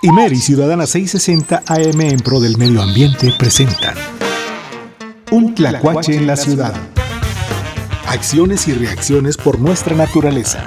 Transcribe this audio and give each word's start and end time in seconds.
Imer 0.00 0.32
y 0.32 0.36
Ciudadana 0.36 0.86
660 0.86 1.64
AM 1.66 2.00
en 2.02 2.20
pro 2.20 2.38
del 2.38 2.56
medio 2.56 2.80
ambiente 2.82 3.34
presentan 3.36 3.96
Un 5.32 5.56
tlacuache 5.56 6.14
en 6.14 6.28
la 6.28 6.36
ciudad. 6.36 6.72
Acciones 8.06 8.68
y 8.68 8.74
reacciones 8.74 9.36
por 9.36 9.58
nuestra 9.58 9.96
naturaleza. 9.96 10.62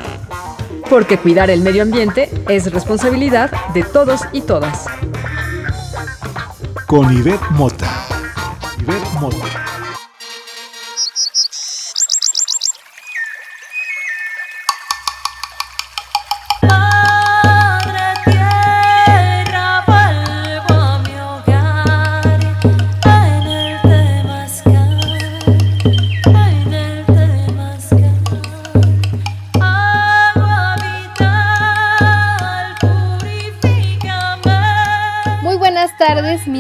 Porque 0.90 1.18
cuidar 1.18 1.50
el 1.50 1.62
medio 1.62 1.84
ambiente 1.84 2.30
es 2.50 2.70
responsabilidad 2.74 3.52
de 3.74 3.84
todos 3.84 4.20
y 4.34 4.42
todas. 4.42 4.86
Con 6.86 7.14
Ivette 7.14 7.52
Mota. 7.52 7.90
Ivette 8.82 9.14
Mota. 9.22 9.61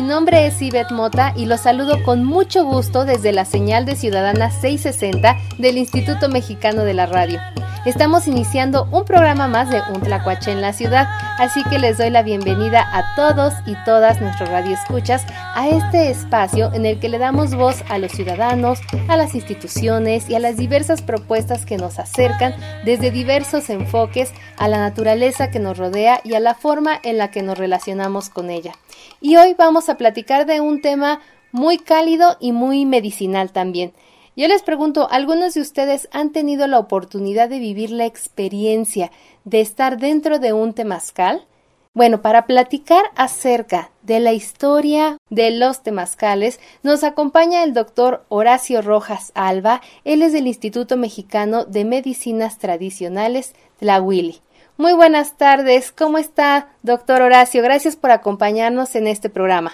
Mi 0.01 0.07
nombre 0.07 0.47
es 0.47 0.59
Ivette 0.63 0.91
Mota 0.91 1.31
y 1.35 1.45
los 1.45 1.61
saludo 1.61 2.01
con 2.01 2.23
mucho 2.23 2.65
gusto 2.65 3.05
desde 3.05 3.31
la 3.31 3.45
señal 3.45 3.85
de 3.85 3.95
Ciudadana 3.95 4.49
660 4.49 5.37
del 5.59 5.77
Instituto 5.77 6.27
Mexicano 6.27 6.83
de 6.83 6.95
la 6.95 7.05
Radio. 7.05 7.39
Estamos 7.83 8.27
iniciando 8.27 8.87
un 8.91 9.05
programa 9.05 9.47
más 9.47 9.71
de 9.71 9.81
Un 9.91 10.01
Tlacuache 10.01 10.51
en 10.51 10.61
la 10.61 10.71
ciudad, 10.71 11.07
así 11.39 11.63
que 11.63 11.79
les 11.79 11.97
doy 11.97 12.11
la 12.11 12.21
bienvenida 12.21 12.87
a 12.93 13.15
todos 13.15 13.55
y 13.65 13.73
todas 13.85 14.21
nuestros 14.21 14.49
radioescuchas 14.49 15.25
a 15.55 15.67
este 15.67 16.11
espacio 16.11 16.71
en 16.75 16.85
el 16.85 16.99
que 16.99 17.09
le 17.09 17.17
damos 17.17 17.55
voz 17.55 17.83
a 17.89 17.97
los 17.97 18.11
ciudadanos, 18.11 18.77
a 19.07 19.17
las 19.17 19.33
instituciones 19.33 20.29
y 20.29 20.35
a 20.35 20.39
las 20.39 20.57
diversas 20.57 21.01
propuestas 21.01 21.65
que 21.65 21.77
nos 21.77 21.97
acercan 21.97 22.53
desde 22.85 23.09
diversos 23.09 23.67
enfoques 23.71 24.31
a 24.57 24.67
la 24.67 24.77
naturaleza 24.77 25.49
que 25.49 25.57
nos 25.57 25.79
rodea 25.79 26.21
y 26.23 26.35
a 26.35 26.39
la 26.39 26.53
forma 26.53 26.99
en 27.01 27.17
la 27.17 27.31
que 27.31 27.41
nos 27.41 27.57
relacionamos 27.57 28.29
con 28.29 28.51
ella. 28.51 28.73
Y 29.21 29.37
hoy 29.37 29.55
vamos 29.57 29.89
a 29.89 29.97
platicar 29.97 30.45
de 30.45 30.61
un 30.61 30.81
tema 30.81 31.19
muy 31.51 31.79
cálido 31.79 32.37
y 32.39 32.51
muy 32.51 32.85
medicinal 32.85 33.51
también. 33.51 33.91
Yo 34.35 34.47
les 34.47 34.63
pregunto, 34.63 35.09
¿algunos 35.11 35.55
de 35.55 35.61
ustedes 35.61 36.07
han 36.13 36.31
tenido 36.31 36.65
la 36.65 36.79
oportunidad 36.79 37.49
de 37.49 37.59
vivir 37.59 37.91
la 37.91 38.05
experiencia 38.05 39.11
de 39.43 39.59
estar 39.59 39.97
dentro 39.97 40.39
de 40.39 40.53
un 40.53 40.73
temazcal? 40.73 41.45
Bueno, 41.93 42.21
para 42.21 42.45
platicar 42.45 43.03
acerca 43.17 43.91
de 44.03 44.21
la 44.21 44.31
historia 44.31 45.17
de 45.29 45.51
los 45.51 45.83
temazcales, 45.83 46.61
nos 46.81 47.03
acompaña 47.03 47.65
el 47.65 47.73
doctor 47.73 48.23
Horacio 48.29 48.81
Rojas 48.81 49.33
Alba. 49.35 49.81
Él 50.05 50.21
es 50.21 50.31
del 50.31 50.47
Instituto 50.47 50.95
Mexicano 50.95 51.65
de 51.65 51.83
Medicinas 51.83 52.57
Tradicionales, 52.57 53.53
la 53.81 53.99
Willy. 54.01 54.39
Muy 54.77 54.93
buenas 54.93 55.35
tardes, 55.35 55.91
¿cómo 55.91 56.17
está, 56.17 56.69
doctor 56.83 57.21
Horacio? 57.21 57.61
Gracias 57.61 57.97
por 57.97 58.11
acompañarnos 58.11 58.95
en 58.95 59.07
este 59.07 59.29
programa. 59.29 59.73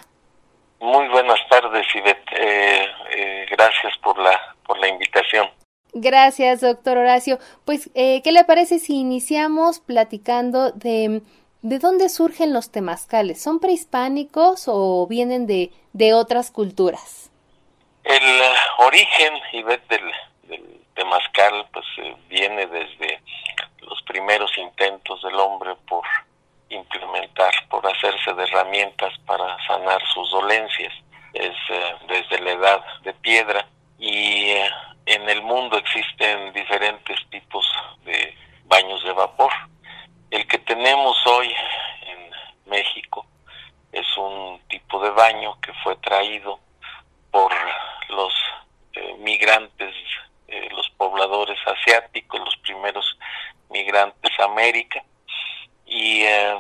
Muy 0.80 1.08
buenas 1.08 1.40
tardes, 1.50 1.86
Ivette. 1.96 2.32
Eh, 2.34 2.86
eh, 3.12 3.46
gracias 3.50 3.98
por 4.04 4.18
la, 4.20 4.56
por 4.66 4.78
la 4.80 4.88
invitación. 4.88 5.50
Gracias, 5.94 6.62
doctor 6.62 6.98
Horacio. 6.98 7.40
Pues, 7.66 7.90
eh, 7.96 8.22
¿qué 8.24 8.32
le 8.32 8.44
parece 8.44 8.78
si 8.78 8.98
iniciamos 8.98 9.80
platicando 9.80 10.72
de, 10.72 11.22
de 11.64 11.80
dónde 11.80 12.10
surgen 12.10 12.54
los 12.54 12.72
temazcales? 12.72 13.42
¿Son 13.42 13.60
prehispánicos 13.60 14.66
o 14.68 15.08
vienen 15.08 15.48
de, 15.48 15.72
de 15.94 16.14
otras 16.14 16.52
culturas? 16.52 17.32
El 18.04 18.42
origen, 18.78 19.34
Ivette, 19.54 19.88
del, 19.90 20.12
del 20.44 20.82
temazcal, 20.94 21.66
pues 21.74 21.86
viene 22.30 22.68
desde 22.68 23.22
los 23.82 24.02
primeros 24.04 24.56
intentos 24.58 25.22
del 25.24 25.36
hombre 25.36 25.76
por 25.88 26.04
implementar, 26.70 27.54
por 27.70 27.86
hacerse 27.88 28.34
de 28.34 28.44
herramientas 28.44 29.14
para 29.26 29.58
sanar 29.66 30.02
sus 30.14 30.30
dolencias. 30.32 30.94
Es 31.34 31.56
eh, 31.70 31.96
desde 32.08 32.40
la 32.40 32.52
edad 32.52 32.84
de 33.04 33.14
piedra 33.14 33.66
y 34.00 34.52
eh, 34.52 34.70
en 35.06 35.30
el 35.30 35.42
mundo 35.42 35.78
existen 35.78 36.54
diferentes 36.54 37.20
tipos 37.30 37.66
de 38.06 38.36
baños 38.66 39.04
de 39.04 39.14
vapor. 39.14 39.52
El 40.32 40.48
que 40.48 40.58
tenemos 40.60 41.16
hoy 41.28 41.54
en 42.02 42.70
México 42.70 43.26
es 43.92 44.06
un 44.18 44.60
tipo 44.68 45.02
de 45.02 45.12
baño 45.12 45.60
que 45.62 45.74
fue 45.84 45.96
traído 45.98 46.60
por 47.32 47.54
los 48.10 48.34
eh, 48.94 49.16
migrantes, 49.20 49.94
los 50.72 50.90
pobladores 50.92 51.60
asiáticos, 51.68 52.40
los 52.40 52.56
primeros 52.58 53.18
migrantes 53.70 54.32
a 54.40 54.46
América 54.46 55.04
y 55.88 56.24
eh, 56.24 56.56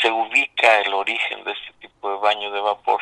se 0.00 0.10
ubica 0.10 0.80
el 0.80 0.94
origen 0.94 1.44
de 1.44 1.52
este 1.52 1.72
tipo 1.80 2.10
de 2.10 2.16
baño 2.18 2.50
de 2.50 2.60
vapor 2.60 3.00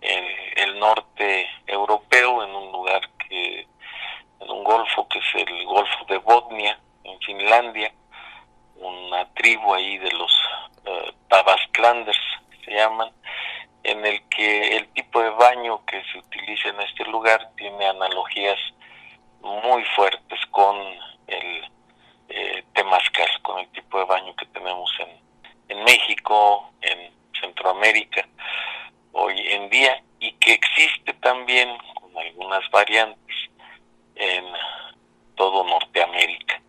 en 0.00 0.24
el 0.56 0.78
norte 0.78 1.48
europeo, 1.66 2.44
en 2.44 2.54
un 2.54 2.72
lugar 2.72 3.02
que, 3.28 3.66
en 4.40 4.50
un 4.50 4.64
golfo 4.64 5.08
que 5.08 5.18
es 5.18 5.34
el 5.34 5.64
Golfo 5.64 6.04
de 6.08 6.18
Botnia, 6.18 6.78
en 7.04 7.18
Finlandia, 7.20 7.92
una 8.76 9.32
tribu 9.34 9.74
ahí 9.74 9.98
de 9.98 10.10
los 10.12 10.32
uh, 10.86 11.12
se 12.64 12.70
llaman, 12.70 13.10
en 13.82 14.06
el 14.06 14.28
que 14.28 14.76
el 14.76 14.88
tipo 14.88 15.20
de 15.20 15.30
baño 15.30 15.84
que 15.84 16.02
se 16.12 16.18
utiliza 16.18 16.68
en 16.68 16.80
este 16.80 17.04
lugar 17.04 17.50
tiene 17.56 17.86
analogías 17.86 18.58
muy 19.42 19.84
fuertes 19.96 20.38
con 20.50 20.76
el 21.26 21.64
eh, 22.36 22.64
temazcal, 22.72 23.28
con 23.42 23.58
el 23.58 23.68
tipo 23.68 23.98
de 23.98 24.06
baño 24.06 24.34
que 24.34 24.46
tenemos 24.46 24.90
en, 25.68 25.84
México, 25.84 26.72
en 26.80 27.12
Centroamérica 27.64 28.28
hoy 29.12 29.40
en 29.40 29.70
día 29.70 30.02
y 30.20 30.32
que 30.32 30.52
existe 30.52 31.14
también 31.14 31.70
con 31.94 32.16
algunas 32.18 32.68
variantes 32.70 33.36
en 34.16 34.44
todo 35.34 35.64
Norteamérica. 35.64 36.60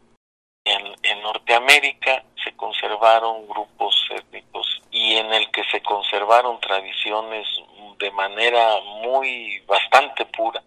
En, 0.63 0.95
en, 1.03 1.21
Norteamérica 1.21 2.23
se 2.43 2.55
conservaron 2.55 3.47
grupos 3.47 3.93
étnicos 4.09 4.81
y 4.89 5.15
en 5.17 5.31
el 5.33 5.51
que 5.51 5.63
se 5.65 5.81
conservaron 5.81 6.59
tradiciones 6.61 7.45
de 7.99 8.11
manera 8.11 8.79
muy 9.03 9.59
bastante 9.67 10.25
pura. 10.25 10.63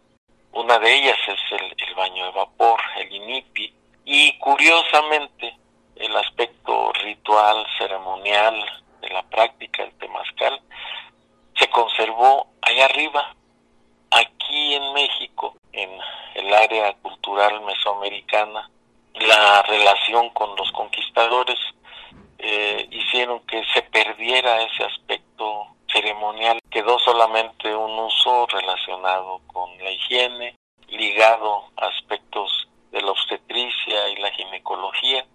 Una 0.53 0.78
de 0.78 0.95
ellas 0.95 1.19
es 1.27 1.60
el, 1.60 1.75
el 1.89 1.95
baño 1.95 2.27
de 2.27 2.33
vapor, 2.33 2.81
el 2.99 3.12
inipi, 3.12 3.72
y 4.05 4.39
curiosamente, 4.39 5.56
el 5.97 6.16
aspecto 6.16 6.93
ritual, 7.03 7.66
ceremonial 7.78 8.65
de 9.00 9.09
la 9.09 9.22
práctica 9.25 9.58
allá 12.62 12.84
arriba, 12.87 13.34
aquí 14.11 14.75
en 14.75 14.93
México, 14.93 15.55
en 15.73 15.91
el 16.34 16.53
área 16.55 16.95
cultural 16.95 17.61
mesoamericana. 17.62 18.71
La 19.15 19.62
relación 19.62 20.31
con 20.31 20.55
los 20.57 20.71
conquistadores 20.73 21.59
eh, 22.39 22.87
hicieron 22.91 23.41
que 23.41 23.62
se 23.75 23.83
perdiera 23.83 24.62
ese 24.62 24.84
aspecto 24.84 25.67
ceremonial. 25.93 26.61
Quedó 26.71 26.99
solamente 26.99 27.75
un 27.75 27.99
uso 27.99 28.47
relacionado 28.47 29.41
con 29.47 29.77
la 29.78 29.91
higiene, 29.91 30.55
ligado 30.89 31.65
a 31.77 31.87
aspectos 31.87 32.69
de 32.93 33.03
la 33.03 33.11
obstetricia 33.11 34.09
y 34.09 34.17
la 34.17 34.31
ginecología, 34.33 35.27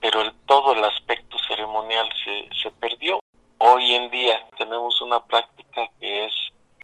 pero 0.00 0.20
el, 0.20 0.32
todo 0.46 0.72
el 0.72 0.84
aspecto 0.84 1.38
ceremonial 1.46 2.08
se, 2.24 2.48
se 2.62 2.70
perdió. 2.72 3.20
Hoy 3.58 3.94
en 3.94 4.10
día 4.10 4.46
tenemos 4.56 5.00
una 5.00 5.24
práctica 5.24 5.88
que 6.00 6.26
es 6.26 6.32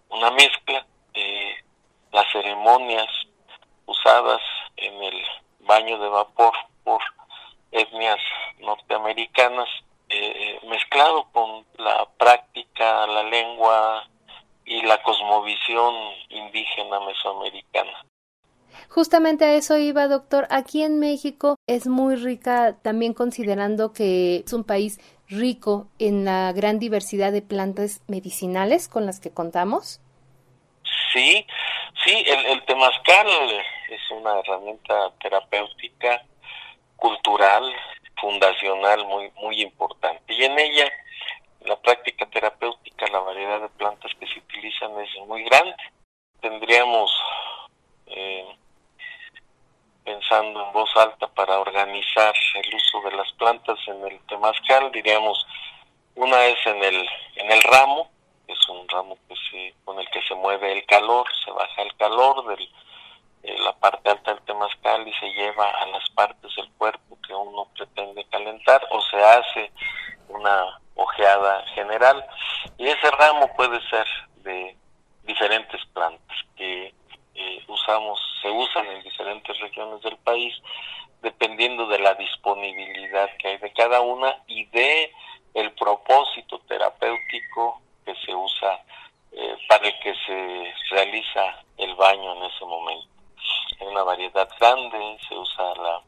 una 0.08 0.30
mezcla 0.30 0.86
de 1.12 1.56
las 2.12 2.34
ceremonias 2.74 3.08
usadas 3.86 4.40
en 4.76 5.02
el 5.02 5.14
baño 5.60 5.98
de 5.98 6.08
vapor 6.08 6.52
por 6.84 7.00
etnias 7.72 8.18
norteamericanas, 8.60 9.68
eh, 10.08 10.60
mezclado 10.68 11.26
con 11.32 11.64
la 11.78 12.06
práctica, 12.18 13.06
la 13.06 13.22
lengua 13.24 14.08
y 14.64 14.82
la 14.82 15.02
cosmovisión 15.02 15.94
indígena 16.30 17.00
mesoamericana. 17.00 18.04
Justamente 18.88 19.44
a 19.44 19.54
eso 19.54 19.76
iba, 19.78 20.08
doctor. 20.08 20.46
Aquí 20.50 20.82
en 20.82 20.98
México 20.98 21.56
es 21.66 21.86
muy 21.86 22.16
rica, 22.16 22.76
también 22.82 23.14
considerando 23.14 23.92
que 23.92 24.42
es 24.46 24.52
un 24.52 24.64
país 24.64 25.00
rico 25.28 25.88
en 25.98 26.24
la 26.24 26.52
gran 26.52 26.78
diversidad 26.78 27.32
de 27.32 27.42
plantas 27.42 28.02
medicinales 28.08 28.88
con 28.88 29.06
las 29.06 29.20
que 29.20 29.30
contamos. 29.30 30.00
Sí, 31.12 31.46
Sí, 32.02 32.24
el, 32.26 32.46
el 32.46 32.64
temazcal 32.64 33.28
es 33.88 34.10
una 34.10 34.40
herramienta 34.40 35.12
terapéutica, 35.20 36.24
cultural, 36.96 37.74
fundacional 38.20 39.04
muy, 39.04 39.30
muy 39.36 39.60
importante. 39.62 40.32
Y 40.32 40.44
en 40.44 40.58
ella, 40.58 40.90
la 41.60 41.76
práctica 41.76 42.26
terapéutica, 42.26 43.06
la 43.08 43.20
variedad 43.20 43.60
de 43.60 43.68
plantas 43.68 44.12
que 44.18 44.26
se 44.26 44.38
utilizan 44.38 44.98
es 45.00 45.10
muy 45.26 45.44
grande. 45.44 45.76
Tendríamos, 46.40 47.10
eh, 48.06 48.56
pensando 50.04 50.66
en 50.66 50.72
voz 50.72 50.90
alta 50.96 51.26
para 51.28 51.58
organizar 51.58 52.34
el 52.54 52.74
uso 52.74 53.00
de 53.02 53.16
las 53.16 53.32
plantas 53.32 53.78
en 53.86 54.06
el 54.06 54.18
temazcal, 54.26 54.92
diríamos, 54.92 55.46
una 56.14 56.44
es 56.46 56.66
en 56.66 56.84
el, 56.84 57.08
en 57.36 57.50
el 57.50 57.62
ramo, 57.62 58.10
es 58.48 58.68
un 58.68 58.88
ramo 58.88 59.16
que 59.28 59.34
se, 59.50 59.74
con 59.84 59.98
el 59.98 60.08
que 60.10 60.22
se 60.22 60.34
mueve 60.34 60.72
el 60.72 60.84
calor, 60.86 61.26
se 61.44 61.50
baja 61.50 61.82
el 61.82 61.94
calor 61.96 62.46
de 62.46 62.68
la 63.58 63.72
parte 63.74 64.10
alta 64.10 64.34
del 64.34 64.44
temazcal 64.44 65.06
y 65.06 65.12
se 65.14 65.32
lleva 65.32 65.70
a 65.70 65.86
las 65.86 66.08
partes 66.10 66.54
del 66.56 66.70
cuerpo 66.72 67.18
que 67.26 67.34
uno 67.34 67.68
pretende 67.76 68.24
calentar 68.26 68.86
o 68.90 69.00
se 69.02 69.22
hace 69.22 69.72
una 70.28 70.80
ojeada 70.94 71.66
general. 71.74 72.24
Y 72.78 72.86
ese 72.86 73.10
ramo 73.10 73.54
puede 73.56 73.80
ser 73.88 74.06
de 74.36 74.76
diferentes 75.24 75.84
plantas 75.92 76.38
que 76.56 76.94
eh, 77.34 77.64
usamos 77.66 78.20
se 78.40 78.50
usan 78.50 78.86
en 78.86 79.02
diferentes 79.02 79.58
regiones 79.58 80.02
del 80.02 80.16
país 80.18 80.54
dependiendo 81.22 81.86
de 81.86 81.98
la 81.98 82.14
disponibilidad 82.14 83.28
que 83.38 83.48
hay 83.48 83.56
de 83.56 83.72
cada 83.72 84.02
una 84.02 84.36
y 84.46 84.66
de 84.66 85.10
el 85.54 85.72
propósito 85.72 86.60
terapéutico 86.68 87.80
que 88.04 88.14
se 88.16 88.34
usa 88.34 88.80
eh, 89.32 89.56
para 89.66 89.88
el 89.88 89.98
que 90.00 90.14
se 90.26 90.74
realiza 90.94 91.42
el 91.76 91.94
baño 91.96 92.36
en 92.36 92.44
ese 92.44 92.64
momento. 92.64 93.08
Hay 93.80 93.86
una 93.88 94.04
variedad 94.04 94.48
grande, 94.60 95.18
se 95.28 95.36
usa 95.36 95.64
la, 95.74 96.00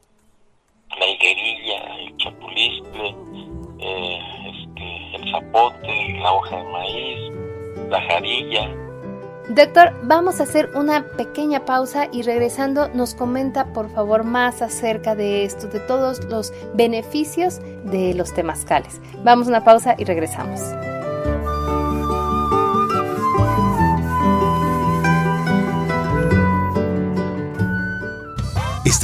la 0.99 1.07
higuerilla, 1.07 1.97
el 1.97 2.17
chapulistle, 2.17 3.17
eh, 3.81 4.21
este, 4.47 5.17
el 5.17 5.31
zapote, 5.33 6.19
la 6.21 6.33
hoja 6.33 6.57
de 6.57 6.65
maíz, 6.65 7.33
la 7.91 8.01
jarilla. 8.03 8.71
Doctor, 9.49 9.93
vamos 10.03 10.41
a 10.41 10.43
hacer 10.43 10.71
una 10.75 11.07
pequeña 11.17 11.65
pausa 11.65 12.09
y 12.13 12.23
regresando 12.23 12.89
nos 12.89 13.15
comenta 13.15 13.73
por 13.73 13.89
favor 13.91 14.25
más 14.25 14.61
acerca 14.61 15.15
de 15.15 15.45
esto, 15.45 15.69
de 15.69 15.79
todos 15.81 16.25
los 16.25 16.53
beneficios 16.75 17.61
de 17.85 18.15
los 18.15 18.35
temazcales. 18.35 19.01
Vamos 19.23 19.47
a 19.47 19.51
una 19.51 19.65
pausa 19.65 19.95
y 19.99 20.05
regresamos. 20.05 20.61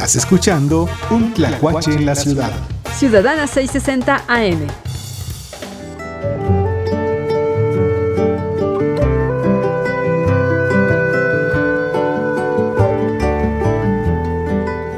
Estás 0.02 0.16
escuchando 0.16 0.88
Un 1.12 1.32
Tlacuache 1.32 1.93
en 1.93 2.04
la 2.04 2.16
Ciudad. 2.16 2.50
Ciudadana 2.93 3.46
660 3.46 4.25
AM. 4.26 4.66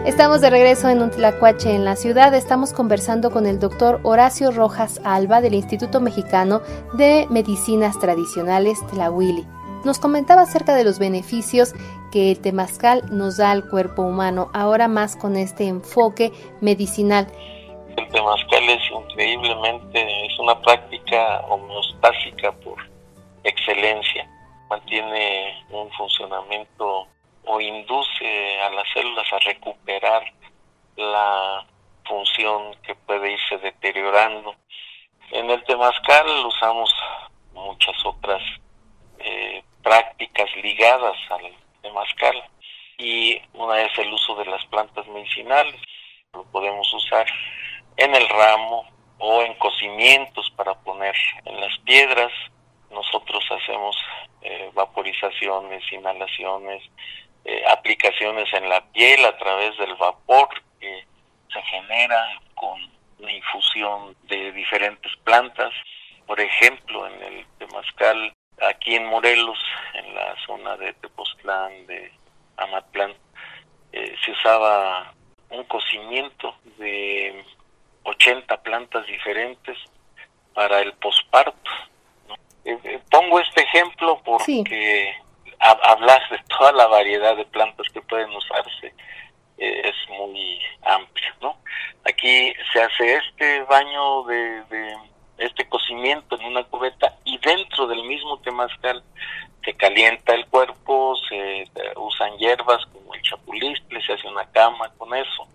Estamos 0.07 0.41
de 0.41 0.49
regreso 0.49 0.89
en 0.89 1.03
un 1.03 1.11
Tlacuache 1.11 1.75
en 1.75 1.85
la 1.85 1.97
ciudad. 1.97 2.33
Estamos 2.33 2.73
conversando 2.73 3.31
con 3.31 3.45
el 3.45 3.59
doctor 3.59 4.01
Horacio 4.05 4.53
Rojas 4.53 5.03
Alba 5.05 5.43
del 5.43 5.53
Instituto 5.53 6.01
Mexicano 6.01 6.63
de 6.95 7.27
Medicinas 7.29 7.99
Tradicionales 7.99 8.79
Tlahuili. 8.87 9.47
Nos 9.85 9.99
comentaba 9.99 10.41
acerca 10.41 10.75
de 10.75 10.85
los 10.85 10.99
beneficios 10.99 11.75
que 12.15 12.31
el 12.31 12.41
temazcal 12.41 13.03
nos 13.11 13.39
da 13.39 13.51
al 13.51 13.69
cuerpo 13.69 14.03
humano, 14.03 14.49
ahora 14.55 14.87
más 14.87 15.17
con 15.17 15.37
este 15.37 15.67
enfoque 15.67 16.31
medicinal. 16.61 17.27
El 17.97 18.09
temazcal 18.09 18.63
es 18.69 18.89
increíblemente, 18.89 20.27
es 20.27 20.39
una 20.39 20.57
práctica 20.61 21.41
homeostásica 21.49 22.53
por 22.53 22.79
excelencia. 23.43 24.31
Mantiene 24.71 25.67
un 25.71 25.91
funcionamiento 25.91 27.09
o 27.47 27.61
induce 27.61 28.61
a 28.61 28.71
las 28.71 28.87
células 28.95 29.27
a 29.33 29.39
recuperar 29.41 30.23
la 30.95 31.67
función 32.05 32.77
que 32.85 32.95
puede 32.95 33.33
irse 33.33 33.59
deteriorando. 33.59 34.55
En 35.33 35.51
el 35.51 35.65
temazcal 35.65 36.27
usamos 36.47 36.95
muchas 37.55 37.97
otras 38.07 38.41
eh, 39.19 39.65
prácticas 39.83 40.49
ligadas 40.63 41.17
al 41.31 41.65
temazcal 41.85 42.43
y 42.99 43.41
una 43.53 43.83
es 43.83 43.97
el 43.99 44.13
uso 44.13 44.35
de 44.37 44.47
las 44.47 44.65
plantas 44.67 45.07
medicinales. 45.09 45.81
Lo 46.33 46.45
podemos 46.45 46.93
usar 46.93 47.27
en 47.97 48.15
el 48.15 48.29
ramo 48.29 48.89
o 49.19 49.43
en 49.43 49.55
cocimientos 49.55 50.51
para 50.57 50.75
poner 50.75 51.15
en 51.45 51.61
las 51.61 51.79
piedras. 51.81 52.33
Nosotros 52.91 53.45
hacemos 53.51 53.97
eh, 54.43 54.71
vaporizaciones, 54.75 55.83
inhalaciones, 55.93 56.83
eh, 57.45 57.63
aplicaciones 57.69 58.53
en 58.55 58.69
la 58.69 58.81
piel 58.93 59.25
a 59.25 59.37
través 59.37 59.77
del 59.79 59.95
vapor 59.97 60.49
que 60.81 61.05
se 61.53 61.63
genera 61.63 62.41
con 62.55 62.81
la 63.19 63.33
infusión 63.33 64.17
de 64.25 64.53
diferentes 64.53 65.13
plantas. 65.25 65.73
Por 66.27 66.41
ejemplo, 66.41 67.07
en 67.07 67.23
el 67.23 67.47
temazcal 67.59 68.33
aquí 68.61 68.95
en 68.95 69.07
Morelos, 69.07 69.59
en 69.95 70.15
la 70.15 70.35
zona 70.47 70.77
de 70.77 70.93
Tepoztlán, 70.95 71.87
de 71.87 72.13
Amatlán, 72.57 73.15
eh, 73.93 74.15
se 74.25 74.33
usaba 74.33 75.13
un 75.51 75.65
cocimiento 75.65 76.55
de 76.79 77.45
80 78.05 78.57
plantas 78.63 79.07
diferentes 79.07 79.79
para 80.53 80.81
el 80.81 80.93
posparto. 80.95 81.71
Eh, 82.65 82.79
eh, 82.83 83.01
pongo 83.11 83.41
este 83.41 83.63
ejemplo 83.63 84.21
porque 84.25 85.15
hablar 85.59 86.21
de 86.31 86.39
toda 86.49 86.73
la 86.73 86.87
variedad 86.87 87.37
de 87.37 87.45
plantas 87.47 87.87
que 87.93 88.01
pueden 88.03 88.31
usarse 88.31 88.95
es 89.57 89.95
muy 90.09 90.61
amplio. 90.83 91.33
¿no? 91.41 91.57
Aquí 92.05 92.53
se 92.73 92.83
hace 92.83 93.17
este 93.17 93.63
baño 93.63 94.25
de 94.25 94.97
este 95.39 95.69
cocimiento 95.69 96.39
en 96.39 96.47
una 96.47 96.65
cubeta 96.65 97.17
dentro 97.45 97.87
del 97.87 98.03
mismo 98.05 98.39
temazcal 98.41 99.03
se 99.65 99.75
calienta 99.75 100.35
el 100.35 100.47
cuerpo, 100.47 101.17
se 101.29 101.63
eh, 101.63 101.69
usan 101.97 102.37
hierbas 102.39 102.85
como 102.87 103.15
el 103.15 103.23
chapulistle, 103.23 104.03
se 104.03 104.13
hace 104.13 104.29
una 104.29 104.45
cama 104.51 104.93
con 104.99 105.15
eso, 105.15 105.49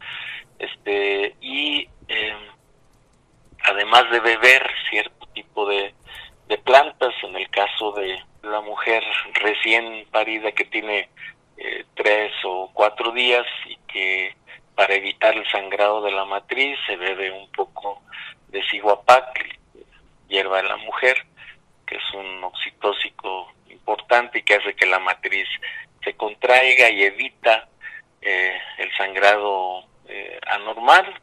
este 0.57 1.36
y 1.41 1.88
em, 2.07 2.38
además 3.63 4.09
de 4.12 4.19
beber 4.19 4.68
cierto 4.89 5.27
tipo 5.33 5.68
de, 5.68 5.94
plantas, 6.63 7.13
en 7.24 7.36
el 7.36 7.50
caso 7.50 7.94
de 7.94 8.22
la 8.43 8.62
mujer 8.62 9.03
recién 9.36 10.05
parida 10.12 10.51
que 10.51 10.65
tiene 10.65 11.10
eh, 11.58 11.86
tres 11.96 12.31
o 12.43 12.69
cuatro 12.74 13.12
días 13.12 13.46
y 13.65 13.75
que 13.88 14.36
para 14.75 14.93
evitar 14.93 15.36
el 15.36 15.48
sangrado 15.50 16.01
de 16.01 16.12
la 16.12 16.25
matriz 16.25 16.77
se 16.86 16.96
bebe 16.96 17.31
un 17.31 17.51
poco 17.51 18.01
de 18.50 18.62
ciguapac, 18.69 19.60
hierba 20.27 20.62
de 20.62 20.69
la 20.69 20.77
mujer, 20.77 21.25
que 21.89 21.96
es 21.96 22.13
un 22.13 22.43
oxitóxico 22.43 23.51
importante 23.69 24.38
y 24.38 24.43
que 24.43 24.55
hace 24.55 24.75
que 24.75 24.86
la 24.86 25.00
matriz 25.00 25.48
se 26.03 26.15
contraiga 26.15 26.88
y 26.91 27.03
evita 27.03 27.67
eh, 28.22 28.55
el 28.77 28.96
sangrado 28.96 29.84
eh, 30.08 30.39
anormal. 30.46 31.19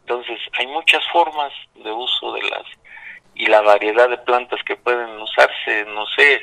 Entonces, 0.00 0.38
hay 0.58 0.66
muchas 0.66 1.02
formas 1.10 1.52
de 1.74 1.90
uso 1.90 2.32
de 2.34 2.42
las 2.42 2.64
y 3.34 3.46
la 3.46 3.62
variedad 3.62 4.10
de 4.10 4.18
plantas 4.18 4.60
que 4.64 4.76
pueden 4.76 5.10
usarse, 5.20 5.84
no 5.86 6.04
sé, 6.06 6.42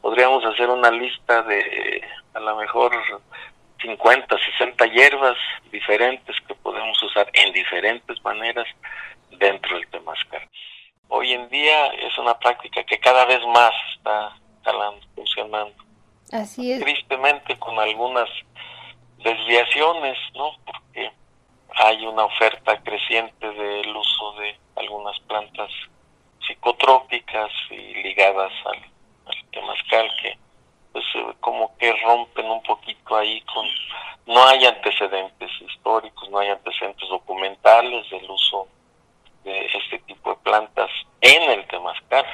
podríamos 0.00 0.44
hacer 0.46 0.68
una 0.68 0.90
lista 0.90 1.42
de 1.42 2.02
a 2.32 2.40
lo 2.40 2.56
mejor 2.56 2.92
50, 3.82 4.36
60 4.58 4.86
hierbas 4.86 5.36
diferentes 5.70 6.34
que 6.48 6.54
podemos 6.54 7.00
usar 7.02 7.28
en 7.34 7.52
diferentes 7.52 8.24
maneras 8.24 8.66
dentro 9.38 9.76
del 9.76 9.86
temazcal 9.88 10.48
hoy 11.10 11.32
en 11.32 11.48
día 11.50 11.86
es 11.88 12.16
una 12.18 12.38
práctica 12.38 12.82
que 12.84 12.98
cada 12.98 13.24
vez 13.26 13.40
más 13.46 13.72
está 13.96 14.36
funcionando. 15.14 15.74
Así 16.32 16.72
es. 16.72 16.80
Tristemente 16.80 17.58
con 17.58 17.78
algunas 17.78 18.28
desviaciones, 19.18 20.16
¿no? 20.34 20.52
Porque 20.64 21.10
hay 21.74 22.06
una 22.06 22.24
oferta 22.24 22.80
creciente 22.82 23.50
del 23.50 23.94
uso 23.94 24.32
de 24.40 24.56
algunas 24.76 25.18
plantas 25.20 25.70
psicotrópicas 26.46 27.50
y 27.70 27.94
ligadas 28.02 28.52
al, 28.66 28.78
al 29.26 29.44
temazcal 29.50 30.10
que 30.22 30.38
pues 30.92 31.04
como 31.38 31.76
que 31.78 31.92
rompen 32.02 32.50
un 32.50 32.62
poquito 32.62 33.16
ahí 33.16 33.40
con 33.42 33.66
no 34.26 34.44
hay 34.46 34.64
antecedentes 34.64 35.50
históricos, 35.60 36.28
no 36.30 36.38
hay 36.38 36.48
antecedentes 36.48 37.08
documentales 37.08 38.08
del 38.10 38.28
uso 38.28 38.68
de 39.44 39.66
este 39.66 39.98
tipo 40.06 40.30
de 40.30 40.36
plantas 40.42 40.90
en 41.20 41.50
el 41.50 41.66
temazcal. 41.66 42.24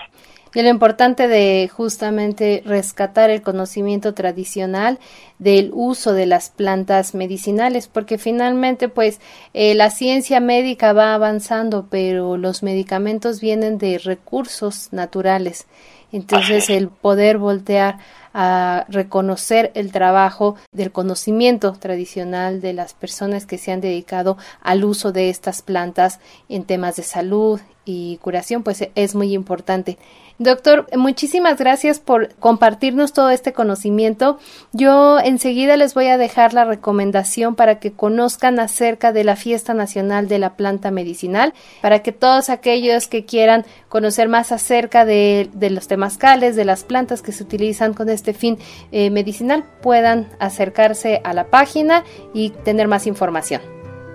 Y 0.54 0.62
lo 0.62 0.70
importante 0.70 1.28
de 1.28 1.68
justamente 1.70 2.62
rescatar 2.64 3.28
el 3.28 3.42
conocimiento 3.42 4.14
tradicional 4.14 4.98
del 5.38 5.70
uso 5.74 6.14
de 6.14 6.24
las 6.24 6.48
plantas 6.48 7.14
medicinales, 7.14 7.88
porque 7.88 8.16
finalmente 8.16 8.88
pues 8.88 9.20
eh, 9.52 9.74
la 9.74 9.90
ciencia 9.90 10.40
médica 10.40 10.94
va 10.94 11.12
avanzando, 11.12 11.88
pero 11.90 12.38
los 12.38 12.62
medicamentos 12.62 13.42
vienen 13.42 13.76
de 13.76 13.98
recursos 13.98 14.94
naturales. 14.94 15.66
Entonces 16.10 16.70
el 16.70 16.88
poder 16.88 17.36
voltear 17.36 17.98
a 18.38 18.84
reconocer 18.90 19.72
el 19.74 19.92
trabajo 19.92 20.56
del 20.70 20.92
conocimiento 20.92 21.72
tradicional 21.72 22.60
de 22.60 22.74
las 22.74 22.92
personas 22.92 23.46
que 23.46 23.56
se 23.56 23.72
han 23.72 23.80
dedicado 23.80 24.36
al 24.60 24.84
uso 24.84 25.10
de 25.10 25.30
estas 25.30 25.62
plantas 25.62 26.20
en 26.50 26.64
temas 26.64 26.96
de 26.96 27.02
salud 27.02 27.60
y 27.86 28.18
curación, 28.18 28.62
pues 28.62 28.86
es 28.94 29.14
muy 29.14 29.32
importante. 29.32 29.96
Doctor, 30.38 30.86
muchísimas 30.94 31.56
gracias 31.58 31.98
por 31.98 32.34
compartirnos 32.34 33.14
todo 33.14 33.30
este 33.30 33.54
conocimiento. 33.54 34.38
Yo 34.72 35.18
enseguida 35.18 35.78
les 35.78 35.94
voy 35.94 36.08
a 36.08 36.18
dejar 36.18 36.52
la 36.52 36.66
recomendación 36.66 37.54
para 37.54 37.78
que 37.78 37.92
conozcan 37.92 38.60
acerca 38.60 39.12
de 39.12 39.24
la 39.24 39.36
Fiesta 39.36 39.72
Nacional 39.72 40.28
de 40.28 40.38
la 40.38 40.54
Planta 40.54 40.90
Medicinal, 40.90 41.54
para 41.80 42.00
que 42.00 42.12
todos 42.12 42.50
aquellos 42.50 43.08
que 43.08 43.24
quieran 43.24 43.64
conocer 43.88 44.28
más 44.28 44.52
acerca 44.52 45.06
de, 45.06 45.48
los 45.58 45.88
temazcales, 45.88 46.54
de 46.54 46.66
las 46.66 46.84
plantas 46.84 47.22
que 47.22 47.32
se 47.32 47.42
utilizan 47.42 47.94
con 47.94 48.10
este 48.10 48.34
fin 48.34 48.58
eh, 48.92 49.08
medicinal, 49.08 49.64
puedan 49.80 50.28
acercarse 50.38 51.22
a 51.24 51.32
la 51.32 51.44
página 51.44 52.04
y 52.34 52.50
tener 52.50 52.88
más 52.88 53.06
información. 53.06 53.62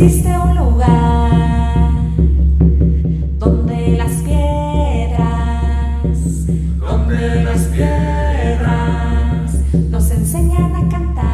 Existe 0.00 0.28
un 0.28 0.56
lugar 0.56 1.90
donde 3.38 3.96
las 3.96 4.12
piedras, 4.22 5.26
donde 6.78 7.42
las 7.42 7.62
piedras 7.64 9.52
nos 9.90 10.08
enseñan 10.12 10.76
a 10.76 10.88
cantar. 10.88 11.24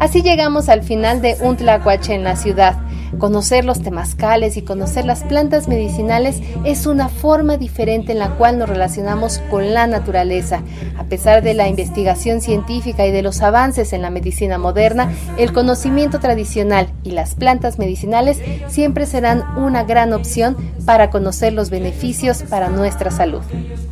Así 0.00 0.22
llegamos 0.22 0.68
al 0.68 0.82
final 0.82 1.22
de 1.22 1.36
Un 1.40 1.56
Tlacuache 1.56 2.14
en 2.14 2.24
la 2.24 2.34
ciudad. 2.34 2.80
Conocer 3.18 3.64
los 3.64 3.82
temazcales 3.82 4.56
y 4.56 4.62
conocer 4.62 5.04
las 5.04 5.22
plantas 5.22 5.68
medicinales 5.68 6.40
es 6.64 6.86
una 6.86 7.08
forma 7.08 7.56
diferente 7.56 8.12
en 8.12 8.18
la 8.18 8.30
cual 8.30 8.58
nos 8.58 8.68
relacionamos 8.68 9.38
con 9.50 9.74
la 9.74 9.86
naturaleza. 9.86 10.62
A 10.98 11.04
pesar 11.04 11.42
de 11.42 11.54
la 11.54 11.68
investigación 11.68 12.40
científica 12.40 13.06
y 13.06 13.12
de 13.12 13.22
los 13.22 13.42
avances 13.42 13.92
en 13.92 14.02
la 14.02 14.10
medicina 14.10 14.58
moderna, 14.58 15.12
el 15.38 15.52
conocimiento 15.52 16.20
tradicional 16.20 16.88
y 17.04 17.10
las 17.10 17.34
plantas 17.34 17.78
medicinales 17.78 18.40
siempre 18.68 19.06
serán 19.06 19.44
una 19.56 19.84
gran 19.84 20.12
opción 20.12 20.56
para 20.84 21.10
conocer 21.10 21.52
los 21.52 21.70
beneficios 21.70 22.42
para 22.42 22.68
nuestra 22.68 23.10
salud. 23.10 23.42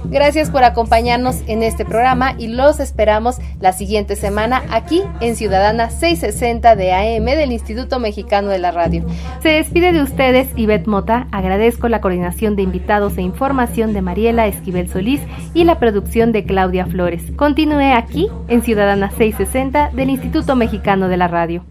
Gracias 0.05 0.51
por 0.51 0.65
acompañarnos 0.65 1.37
en 1.47 1.63
este 1.63 1.85
programa 1.85 2.35
y 2.37 2.49
los 2.49 2.81
esperamos 2.81 3.37
la 3.61 3.73
siguiente 3.73 4.17
semana 4.17 4.65
aquí 4.71 5.03
en 5.21 5.37
Ciudadana 5.37 5.91
660 5.91 6.75
de 6.75 6.93
AM 6.93 7.27
del 7.27 7.53
Instituto 7.53 8.01
Mexicano 8.01 8.49
de 8.49 8.59
la 8.59 8.73
Radio. 8.73 9.05
Se 9.43 9.49
despide 9.49 9.93
de 9.93 10.03
ustedes 10.03 10.49
Ivette 10.57 10.87
Mota. 10.87 11.29
Agradezco 11.33 11.89
la 11.89 12.01
coordinación 12.01 12.57
de 12.57 12.63
invitados 12.63 13.17
e 13.19 13.23
información 13.23 13.93
de 13.93 14.03
Mariela 14.03 14.47
Esquivel 14.47 14.89
Solís 14.89 15.21
y 15.55 15.65
la 15.65 15.79
producción 15.79 16.33
de 16.33 16.45
Claudia 16.45 16.87
Flores. 16.87 17.23
Continúe 17.37 17.95
aquí 17.95 18.29
en 18.49 18.63
Ciudadana 18.63 19.11
660 19.11 19.91
del 19.91 20.11
Instituto 20.11 20.57
Mexicano 20.57 21.09
de 21.09 21.17
la 21.17 21.29
Radio. 21.29 21.65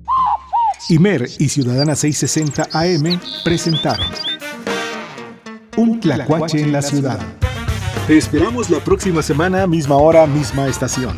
Imer 0.89 1.29
y 1.38 1.50
Ciudadana 1.50 1.96
660 1.96 2.69
AM 2.72 3.19
presentaron 3.43 4.08
Un 5.77 6.00
Tlacuache 6.00 6.62
en 6.62 6.72
la 6.72 6.81
ciudad. 6.81 7.19
Te 8.08 8.17
esperamos 8.17 8.72
la 8.72 8.79
próxima 8.79 9.22
semana, 9.22 9.67
misma 9.67 9.98
hora, 9.98 10.25
misma 10.25 10.67
estación. 10.67 11.15